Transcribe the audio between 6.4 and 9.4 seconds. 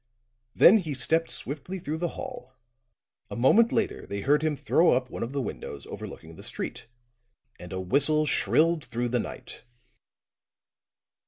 street, and a whistle shrilled through the